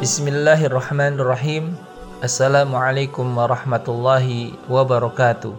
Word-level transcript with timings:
Bismillahirrahmanirrahim. 0.00 1.76
Assalamualaikum 2.24 3.36
warahmatullahi 3.36 4.56
wabarakatuh. 4.64 5.52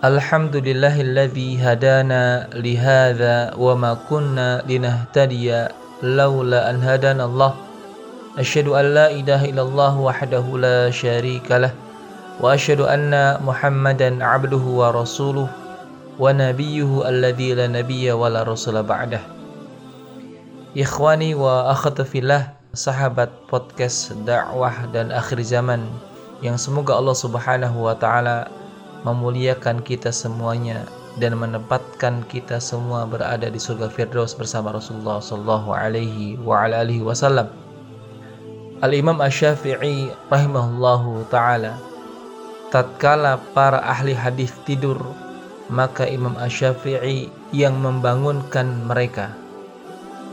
Alhamdulillahilladzi 0.00 1.60
hadana 1.60 2.48
lihadza 2.56 3.52
wa 3.52 3.76
ma 3.76 4.00
kunna 4.08 4.64
linahtadiya 4.64 5.76
laula 6.00 6.72
an 6.72 6.80
hadana 6.80 7.28
Allah. 7.28 7.52
Asyhadu 8.40 8.72
an 8.72 8.96
la 8.96 9.12
ilaha 9.12 9.44
illallah 9.44 9.92
wahdahu 9.92 10.56
la 10.56 10.88
syarika 10.88 11.68
lah 11.68 11.76
wa 12.40 12.56
asyhadu 12.56 12.88
anna 12.88 13.36
Muhammadan 13.44 14.24
abduhu 14.24 14.80
wa 14.80 14.96
rasuluh 14.96 15.52
wa 16.16 16.32
nabiyyuhu 16.32 17.04
alladzi 17.04 17.60
la 17.60 17.68
nabiyya 17.68 18.16
wa 18.16 18.32
la 18.32 18.40
rasula 18.40 18.80
ba'dah. 18.80 19.20
Ikhwani 20.72 21.36
wa 21.36 21.68
akhwati 21.68 22.08
fillah 22.08 22.55
sahabat 22.76 23.32
podcast 23.48 24.12
dakwah 24.28 24.84
dan 24.92 25.08
akhir 25.08 25.40
zaman 25.40 25.88
yang 26.44 26.60
semoga 26.60 26.92
Allah 26.92 27.16
Subhanahu 27.16 27.88
wa 27.88 27.96
taala 27.96 28.52
memuliakan 29.00 29.80
kita 29.80 30.12
semuanya 30.12 30.84
dan 31.16 31.40
menempatkan 31.40 32.20
kita 32.28 32.60
semua 32.60 33.08
berada 33.08 33.48
di 33.48 33.56
surga 33.56 33.88
Firdaus 33.88 34.36
bersama 34.36 34.76
Rasulullah 34.76 35.24
sallallahu 35.24 35.72
alaihi 35.72 36.36
wa 36.44 36.68
ala 36.68 36.84
alihi 36.84 37.00
wasallam. 37.00 37.48
Al-Imam 38.84 39.24
Asy-Syafi'i 39.24 40.12
rahimahullahu 40.28 41.32
taala 41.32 41.80
tatkala 42.68 43.40
para 43.56 43.80
ahli 43.80 44.12
hadis 44.12 44.52
tidur 44.68 45.00
maka 45.72 46.04
Imam 46.04 46.36
Asy-Syafi'i 46.36 47.32
yang 47.56 47.80
membangunkan 47.80 48.84
mereka 48.84 49.32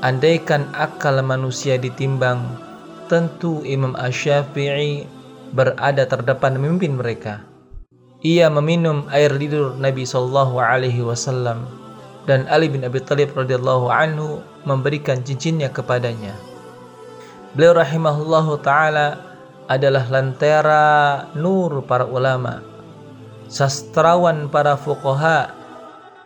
Andaikan 0.03 0.67
akal 0.75 1.23
manusia 1.23 1.80
ditimbang, 1.80 2.59
tentu 3.08 3.64
Imam 3.64 3.95
Ash-Syafi'i 3.95 5.08
berada 5.55 6.03
terdepan 6.03 6.59
memimpin 6.59 7.00
mereka. 7.00 7.39
Ia 8.19 8.52
meminum 8.52 9.08
air 9.16 9.31
lidur 9.31 9.80
Nabi 9.80 10.03
Shallallahu 10.03 10.59
Alaihi 10.59 11.00
Wasallam 11.00 11.63
dan 12.28 12.44
Ali 12.52 12.67
bin 12.67 12.83
Abi 12.83 13.00
Thalib 13.00 13.31
radhiyallahu 13.31 13.88
anhu 13.88 14.44
memberikan 14.67 15.23
cincinnya 15.23 15.72
kepadanya. 15.72 16.35
Beliau 17.56 17.80
rahimahullahu 17.80 18.59
taala 18.59 19.23
adalah 19.72 20.03
lentera 20.11 20.83
nur 21.31 21.80
para 21.88 22.03
ulama, 22.03 22.59
sastrawan 23.47 24.52
para 24.52 24.75
fuqaha 24.75 25.56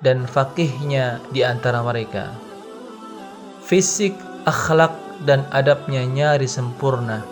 dan 0.02 0.26
fakihnya 0.26 1.22
di 1.30 1.46
antara 1.46 1.86
mereka 1.86 2.47
fisik, 3.68 4.16
akhlak, 4.48 4.96
dan 5.28 5.44
adabnya 5.52 6.08
nyaris 6.08 6.56
sempurna. 6.56 7.28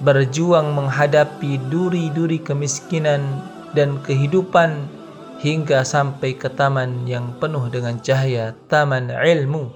Berjuang 0.00 0.72
menghadapi 0.72 1.60
duri-duri 1.68 2.40
kemiskinan 2.40 3.44
dan 3.76 4.00
kehidupan 4.00 4.88
hingga 5.40 5.84
sampai 5.84 6.32
ke 6.32 6.48
taman 6.48 7.04
yang 7.04 7.36
penuh 7.36 7.68
dengan 7.68 8.00
cahaya, 8.00 8.56
taman 8.72 9.12
ilmu. 9.12 9.68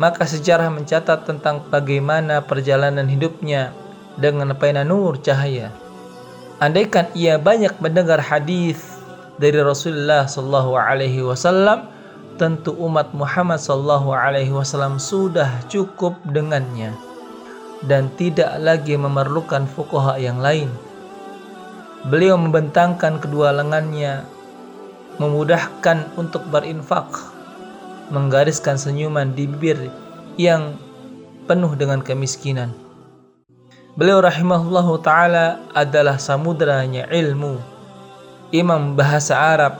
Maka 0.00 0.26
sejarah 0.26 0.72
mencatat 0.72 1.28
tentang 1.28 1.68
bagaimana 1.68 2.40
perjalanan 2.42 3.06
hidupnya 3.06 3.70
dengan 4.16 4.56
pena 4.56 4.82
nur 4.82 5.20
cahaya. 5.20 5.70
Andaikan 6.58 7.12
ia 7.12 7.36
banyak 7.36 7.76
mendengar 7.78 8.18
hadis 8.18 8.80
dari 9.38 9.58
Rasulullah 9.60 10.26
sallallahu 10.26 10.74
alaihi 10.74 11.22
wasallam, 11.22 11.93
tentu 12.34 12.74
umat 12.82 13.14
Muhammad 13.14 13.62
sallallahu 13.62 14.10
alaihi 14.10 14.50
wasallam 14.50 14.98
sudah 14.98 15.62
cukup 15.70 16.18
dengannya 16.26 16.94
dan 17.86 18.10
tidak 18.16 18.50
lagi 18.58 18.96
memerlukan 18.96 19.68
fuqaha 19.68 20.18
yang 20.18 20.40
lain. 20.40 20.72
Beliau 22.04 22.36
membentangkan 22.36 23.16
kedua 23.20 23.52
lengannya, 23.56 24.28
memudahkan 25.16 26.16
untuk 26.20 26.44
berinfak, 26.52 27.08
menggariskan 28.12 28.76
senyuman 28.76 29.32
di 29.32 29.48
bibir 29.48 29.88
yang 30.36 30.76
penuh 31.48 31.72
dengan 31.78 32.04
kemiskinan. 32.04 32.72
Beliau 33.94 34.18
rahimahullahu 34.20 35.00
taala 35.06 35.62
adalah 35.70 36.18
samudranya 36.18 37.06
ilmu, 37.08 37.62
imam 38.50 38.98
bahasa 38.98 39.38
Arab. 39.38 39.78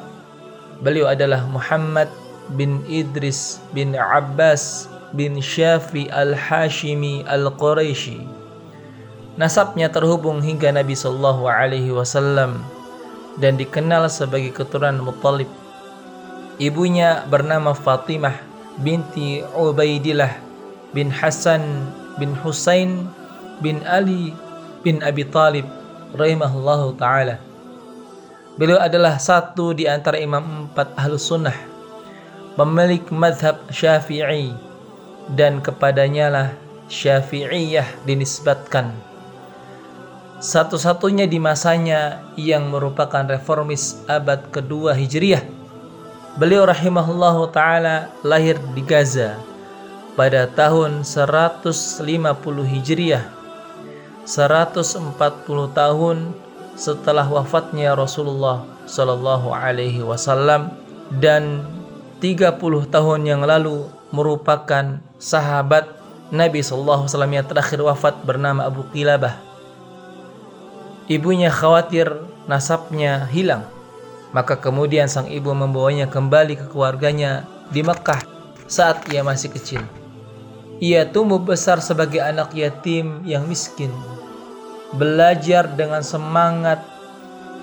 Beliau 0.80 1.10
adalah 1.10 1.44
Muhammad 1.50 2.23
bin 2.52 2.84
Idris 2.84 3.62
bin 3.72 3.96
Abbas 3.96 4.92
bin 5.16 5.40
Syafi 5.40 6.12
al-Hashimi 6.12 7.24
al-Quraisy. 7.24 8.20
Nasabnya 9.40 9.90
terhubung 9.90 10.44
hingga 10.44 10.70
Nabi 10.70 10.94
Shallallahu 10.94 11.48
Alaihi 11.48 11.90
Wasallam 11.90 12.62
dan 13.40 13.58
dikenal 13.58 14.06
sebagai 14.06 14.54
keturunan 14.54 15.02
Muttalib. 15.02 15.50
Ibunya 16.62 17.26
bernama 17.26 17.74
Fatimah 17.74 18.38
binti 18.78 19.42
Ubaidillah 19.58 20.38
bin 20.94 21.10
Hasan 21.10 21.90
bin 22.14 22.30
Husain 22.46 23.10
bin 23.58 23.82
Ali 23.90 24.30
bin 24.86 25.02
Abi 25.02 25.26
Talib 25.26 25.66
rahimahullahu 26.14 26.94
taala. 26.94 27.42
Beliau 28.54 28.78
adalah 28.78 29.18
satu 29.18 29.74
di 29.74 29.90
antara 29.90 30.14
imam 30.22 30.70
empat 30.70 30.94
ahlus 30.94 31.26
sunnah 31.26 31.73
pemilik 32.54 33.02
madhab 33.14 33.62
syafi'i. 33.70 34.54
Dan 35.30 35.64
kepadanya 35.64 36.26
lah 36.28 36.48
syafi'iyah 36.88 38.04
dinisbatkan. 38.04 38.92
Satu-satunya 40.44 41.24
di 41.24 41.40
masanya 41.40 42.20
yang 42.36 42.68
merupakan 42.68 43.24
reformis 43.24 44.04
abad 44.04 44.52
kedua 44.52 44.92
hijriyah 44.92 45.64
beliau 46.34 46.66
rahimahullahu 46.66 47.54
taala 47.54 48.10
lahir 48.26 48.58
di 48.74 48.82
Gaza 48.82 49.38
pada 50.18 50.50
tahun 50.50 51.06
150 51.06 52.02
hijriyah 52.74 53.22
140 54.26 55.14
tahun 55.70 56.16
setelah 56.74 57.26
wafatnya 57.30 57.94
Rasulullah 57.94 58.66
Shallallahu 58.90 59.54
alaihi 59.54 60.02
wasallam 60.02 60.74
dan 61.22 61.62
30 62.24 62.88
tahun 62.88 63.20
yang 63.28 63.44
lalu 63.44 63.84
merupakan 64.08 64.96
sahabat 65.20 65.92
Nabi 66.32 66.64
SAW 66.64 67.04
yang 67.04 67.44
terakhir 67.44 67.84
wafat 67.84 68.24
bernama 68.24 68.64
Abu 68.64 68.80
Qilabah. 68.96 69.36
Ibunya 71.04 71.52
khawatir 71.52 72.08
nasabnya 72.48 73.28
hilang. 73.28 73.68
Maka 74.32 74.56
kemudian 74.56 75.04
sang 75.04 75.28
ibu 75.28 75.52
membawanya 75.52 76.08
kembali 76.08 76.56
ke 76.56 76.66
keluarganya 76.72 77.44
di 77.68 77.84
Mekah 77.84 78.24
saat 78.64 79.04
ia 79.12 79.20
masih 79.20 79.52
kecil. 79.52 79.84
Ia 80.80 81.04
tumbuh 81.04 81.36
besar 81.36 81.84
sebagai 81.84 82.24
anak 82.24 82.56
yatim 82.56 83.20
yang 83.28 83.44
miskin. 83.44 83.92
Belajar 84.96 85.68
dengan 85.76 86.00
semangat 86.00 86.80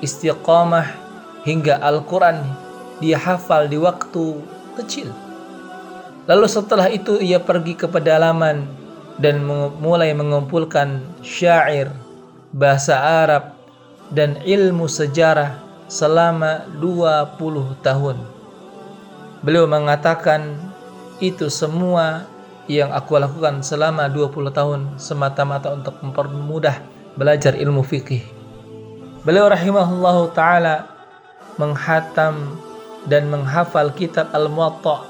istiqamah 0.05 0.85
hingga 1.49 1.81
Al-Quran 1.81 2.69
dia 3.01 3.17
hafal 3.17 3.65
di 3.65 3.81
waktu 3.81 4.39
kecil. 4.77 5.09
Lalu 6.29 6.45
setelah 6.45 6.87
itu 6.87 7.17
ia 7.17 7.41
pergi 7.41 7.73
ke 7.73 7.89
pedalaman 7.89 8.69
dan 9.17 9.41
mulai 9.81 10.13
mengumpulkan 10.13 11.01
syair, 11.25 11.89
bahasa 12.53 12.95
Arab, 13.25 13.57
dan 14.13 14.37
ilmu 14.45 14.85
sejarah 14.85 15.57
selama 15.89 16.69
20 16.77 17.81
tahun. 17.81 18.17
Beliau 19.41 19.65
mengatakan 19.65 20.55
itu 21.17 21.49
semua 21.49 22.29
yang 22.69 22.93
aku 22.93 23.17
lakukan 23.17 23.65
selama 23.65 24.05
20 24.07 24.53
tahun 24.53 24.79
semata-mata 25.01 25.73
untuk 25.73 25.97
mempermudah 25.99 26.79
belajar 27.17 27.57
ilmu 27.57 27.81
fikih. 27.81 28.21
Beliau 29.25 29.49
rahimahullahu 29.49 30.33
taala 30.33 30.87
menghatam 31.59 32.57
dan 33.09 33.29
menghafal 33.29 33.89
kitab 33.93 34.29
Al-Muwatta 34.33 35.09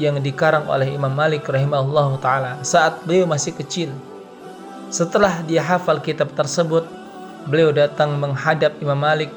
yang 0.00 0.20
dikarang 0.20 0.68
oleh 0.68 0.92
Imam 0.96 1.12
Malik 1.12 1.48
rahimahullah 1.48 2.16
taala 2.20 2.52
saat 2.64 3.04
beliau 3.04 3.28
masih 3.28 3.52
kecil. 3.56 3.92
Setelah 4.92 5.40
dia 5.48 5.64
hafal 5.64 6.04
kitab 6.04 6.36
tersebut, 6.36 6.84
beliau 7.48 7.72
datang 7.72 8.16
menghadap 8.20 8.76
Imam 8.80 8.96
Malik 9.00 9.32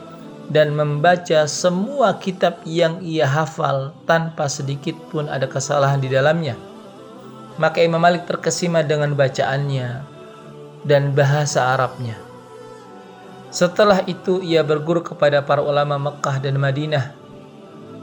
dan 0.51 0.75
membaca 0.75 1.47
semua 1.49 2.19
kitab 2.19 2.61
yang 2.67 2.99
ia 3.01 3.25
hafal 3.25 3.95
tanpa 4.05 4.45
sedikit 4.51 4.93
pun 5.09 5.31
ada 5.31 5.47
kesalahan 5.47 6.03
di 6.03 6.11
dalamnya. 6.11 6.59
Maka 7.55 7.79
Imam 7.79 8.03
Malik 8.03 8.27
terkesima 8.27 8.83
dengan 8.83 9.15
bacaannya 9.15 10.03
dan 10.83 11.15
bahasa 11.15 11.71
Arabnya. 11.71 12.19
Setelah 13.47 14.03
itu 14.03 14.43
ia 14.43 14.59
berguru 14.59 14.99
kepada 14.99 15.39
para 15.39 15.63
ulama 15.63 15.95
Mekah 15.95 16.43
dan 16.43 16.59
Madinah 16.59 17.24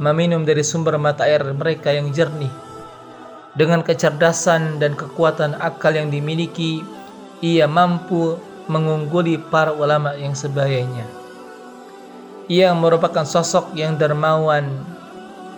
meminum 0.02 0.42
dari 0.42 0.66
sumber 0.66 0.98
mata 0.98 1.22
air 1.22 1.46
mereka 1.54 1.94
yang 1.94 2.10
jernih. 2.10 2.50
Dengan 3.54 3.86
kecerdasan 3.86 4.82
dan 4.82 4.98
kekuatan 4.98 5.54
akal 5.62 5.94
yang 5.94 6.10
dimiliki, 6.10 6.82
ia 7.38 7.70
mampu 7.70 8.34
mengungguli 8.66 9.38
para 9.38 9.70
ulama 9.70 10.18
yang 10.18 10.34
sebayanya. 10.34 11.06
Ia 12.50 12.74
merupakan 12.74 13.22
sosok 13.22 13.78
yang 13.78 13.94
dermawan, 13.94 14.66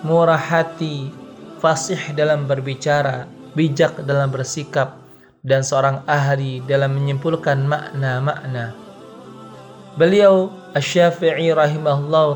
murah 0.04 0.36
hati, 0.36 1.08
fasih 1.64 2.12
dalam 2.12 2.44
berbicara, 2.44 3.24
bijak 3.56 4.04
dalam 4.04 4.28
bersikap, 4.28 5.00
dan 5.40 5.64
seorang 5.64 6.04
ahli 6.04 6.60
dalam 6.68 6.92
menyimpulkan 6.92 7.64
makna-makna. 7.64 8.83
Beliau 9.94 10.50
Asy-Syafi'i 10.74 11.54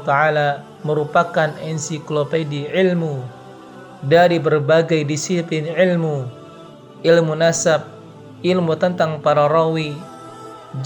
taala 0.07 0.63
merupakan 0.87 1.51
ensiklopedi 1.59 2.71
ilmu 2.71 3.19
dari 3.99 4.39
berbagai 4.39 5.03
disiplin 5.03 5.67
ilmu, 5.67 6.23
ilmu 7.03 7.35
nasab, 7.35 7.83
ilmu 8.47 8.79
tentang 8.79 9.19
para 9.19 9.51
rawi, 9.51 9.99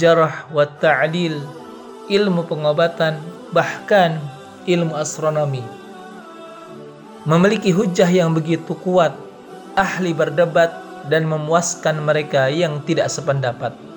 jarah 0.00 0.48
wa 0.48 0.64
ta'dil, 0.64 1.44
ilmu 2.08 2.48
pengobatan, 2.48 3.20
bahkan 3.52 4.16
ilmu 4.64 4.96
astronomi. 4.96 5.60
Memiliki 7.28 7.68
hujah 7.68 8.08
yang 8.08 8.32
begitu 8.32 8.72
kuat, 8.80 9.12
ahli 9.76 10.16
berdebat 10.16 10.72
dan 11.12 11.28
memuaskan 11.28 12.00
mereka 12.00 12.48
yang 12.48 12.80
tidak 12.80 13.12
sependapat. 13.12 13.91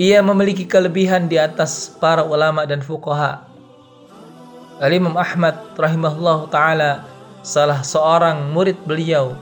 Ia 0.00 0.24
memiliki 0.24 0.64
kelebihan 0.64 1.28
di 1.28 1.36
atas 1.36 1.92
para 2.00 2.24
ulama 2.24 2.64
dan 2.64 2.80
fuqaha. 2.80 3.44
Al-Imam 4.80 5.14
Ahmad 5.20 5.58
rahimahullah 5.76 6.48
taala 6.48 7.04
salah 7.44 7.84
seorang 7.84 8.50
murid 8.50 8.80
beliau 8.88 9.36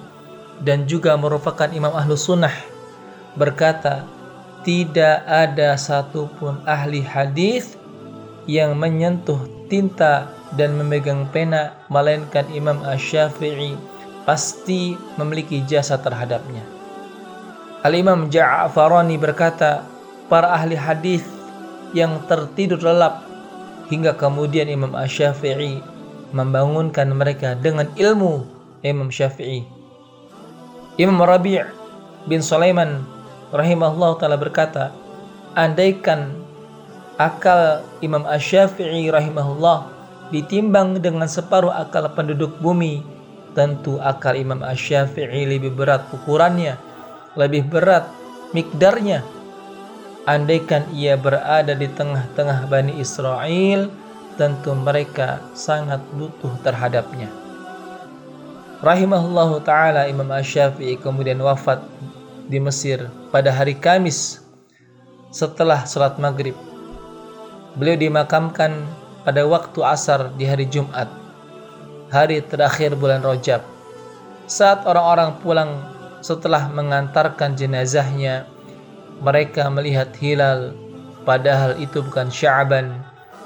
dan 0.61 0.85
juga 0.85 1.17
merupakan 1.17 1.69
imam 1.73 1.93
ahlu 1.93 2.13
sunnah 2.17 2.53
berkata 3.39 4.05
tidak 4.67 5.25
ada 5.25 5.79
satupun 5.79 6.61
ahli 6.69 7.01
hadis 7.01 7.81
yang 8.45 8.77
menyentuh 8.77 9.41
tinta 9.73 10.29
dan 10.59 10.75
memegang 10.77 11.25
pena 11.31 11.79
melainkan 11.89 12.45
Imam 12.51 12.83
Ash-Syafi'i 12.83 13.79
pasti 14.27 14.99
memiliki 15.17 15.63
jasa 15.65 15.97
terhadapnya. 15.97 16.61
Al-Imam 17.81 18.29
Ja'farani 18.29 19.17
berkata, 19.17 19.87
para 20.31 20.55
ahli 20.55 20.79
hadis 20.79 21.27
yang 21.91 22.23
tertidur 22.31 22.79
lelap 22.79 23.27
hingga 23.91 24.15
kemudian 24.15 24.71
Imam 24.71 24.95
Asy-Syafi'i 24.95 25.83
membangunkan 26.31 27.11
mereka 27.11 27.59
dengan 27.59 27.91
ilmu 27.99 28.47
Imam 28.87 29.11
Syafi'i. 29.11 29.67
Imam 30.95 31.19
Rabi' 31.19 31.67
bin 32.31 32.39
Sulaiman 32.39 33.03
rahimahullah 33.51 34.23
taala 34.23 34.39
berkata, 34.39 34.95
andaikan 35.59 36.39
akal 37.19 37.83
Imam 37.99 38.23
Asy-Syafi'i 38.23 39.11
rahimahullah 39.11 39.91
ditimbang 40.31 41.03
dengan 41.03 41.27
separuh 41.27 41.75
akal 41.75 42.07
penduduk 42.15 42.55
bumi, 42.63 43.03
tentu 43.59 43.99
akal 43.99 44.39
Imam 44.39 44.63
Asy-Syafi'i 44.63 45.51
lebih 45.51 45.75
berat 45.75 46.07
ukurannya, 46.15 46.79
lebih 47.35 47.67
berat 47.67 48.07
mikdarnya 48.55 49.27
Andaikan 50.29 50.85
ia 50.93 51.17
berada 51.17 51.73
di 51.73 51.89
tengah-tengah 51.89 52.69
Bani 52.69 53.01
Israel, 53.01 53.89
tentu 54.37 54.77
mereka 54.77 55.41
sangat 55.57 56.01
butuh 56.13 56.53
terhadapnya. 56.61 57.33
Rahimahullahu 58.81 59.61
taala 59.65 60.09
Imam 60.09 60.29
Asy-Syafi'i 60.33 60.97
kemudian 60.97 61.41
wafat 61.41 61.85
di 62.49 62.57
Mesir 62.57 63.13
pada 63.29 63.53
hari 63.53 63.77
Kamis 63.77 64.41
setelah 65.29 65.85
salat 65.85 66.17
maghrib. 66.17 66.57
Beliau 67.77 67.97
dimakamkan 67.97 68.73
pada 69.25 69.45
waktu 69.45 69.81
asar 69.85 70.33
di 70.37 70.49
hari 70.49 70.65
Jumat, 70.65 71.09
hari 72.09 72.41
terakhir 72.41 72.97
bulan 72.97 73.21
Rajab. 73.21 73.61
Saat 74.49 74.89
orang-orang 74.89 75.37
pulang 75.45 75.71
setelah 76.21 76.69
mengantarkan 76.73 77.57
jenazahnya 77.57 78.49
mereka 79.21 79.69
melihat 79.69 80.11
hilal 80.17 80.73
padahal 81.29 81.77
itu 81.77 82.01
bukan 82.01 82.33
Sya'ban 82.33 83.05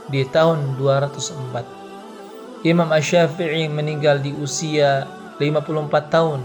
di 0.09 0.23
tahun 0.31 0.79
204. 0.79 2.65
Imam 2.65 2.89
Asy-Syafi'i 2.89 3.69
meninggal 3.69 4.25
di 4.25 4.33
usia 4.41 5.05
54 5.37 6.15
tahun 6.15 6.41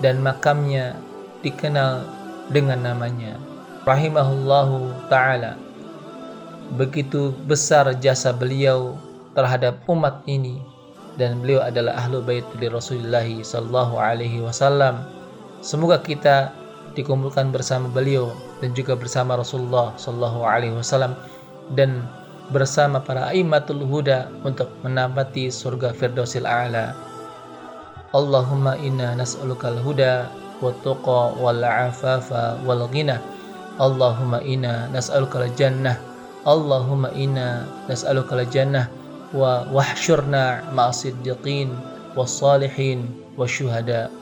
dan 0.00 0.22
makamnya 0.24 0.96
dikenal 1.44 2.06
dengan 2.48 2.80
namanya 2.80 3.36
rahimahullahu 3.84 5.10
taala. 5.10 5.58
Begitu 6.78 7.36
besar 7.44 7.92
jasa 8.00 8.32
beliau 8.32 8.96
terhadap 9.36 9.82
umat 9.90 10.24
ini 10.24 10.56
dan 11.20 11.44
beliau 11.44 11.60
adalah 11.60 12.00
ahlu 12.00 12.24
bait 12.24 12.46
dari 12.56 12.72
Rasulullah 12.72 13.26
sallallahu 13.26 14.00
alaihi 14.00 14.40
wasallam. 14.40 15.04
Semoga 15.60 16.00
kita 16.00 16.54
dikumpulkan 16.96 17.52
bersama 17.52 17.92
beliau 17.92 18.32
dan 18.62 18.70
juga 18.78 18.94
bersama 18.94 19.34
Rasulullah 19.34 19.90
Shallallahu 19.98 20.46
Alaihi 20.46 20.78
Wasallam 20.78 21.18
dan 21.74 22.06
bersama 22.54 23.02
para 23.02 23.26
aimatul 23.34 23.82
huda 23.82 24.30
untuk 24.46 24.70
menapati 24.86 25.50
surga 25.50 25.90
firdausil 25.90 26.46
a'la. 26.46 26.94
Allahumma 28.14 28.78
inna 28.78 29.18
nas'aluka 29.18 29.74
al-huda 29.74 30.30
wa 30.62 30.70
tuqa 30.86 31.34
wal 31.42 31.64
afafa 31.64 32.62
wal 32.62 32.86
ghina. 32.86 33.18
Allahumma 33.82 34.38
inna 34.46 34.86
nas'aluka 34.94 35.42
al-jannah. 35.42 35.98
Allahumma 36.46 37.10
inna 37.18 37.66
nas'aluka 37.90 38.38
al-jannah 38.38 38.86
wa 39.32 39.64
wahsyurna 39.72 40.70
ma'as-siddiqin 40.76 41.72
was-salihin 42.12 43.08
wasyuhada. 43.34 44.21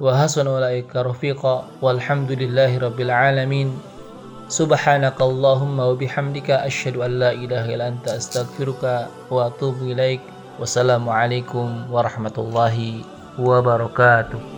وحسن 0.00 0.46
أولئك 0.46 0.96
رفيقا 0.96 1.82
والحمد 1.82 2.32
لله 2.32 2.78
رب 2.78 3.00
العالمين. 3.00 3.68
سبحانك 4.48 5.18
اللهم 5.18 5.78
وبحمدك 5.80 6.50
أشهد 6.50 6.96
أن 7.02 7.18
لا 7.18 7.34
إله 7.34 7.74
إلا 7.74 7.88
أنت 7.88 8.06
أستغفرك 8.08 9.06
وأتوب 9.30 9.82
إليك. 9.82 10.22
والسلام 10.62 11.08
عليكم 11.08 11.90
ورحمة 11.90 12.36
الله 12.38 12.76
وبركاته. 13.38 14.57